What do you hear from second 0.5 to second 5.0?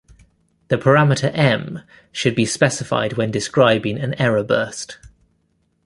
The parameter "m" should be specified when describing an error burst.